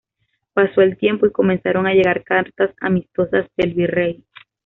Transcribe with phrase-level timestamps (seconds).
[0.53, 4.23] Pasó el tiempo y comenzaron a llegar cartas amistosas del Virrey.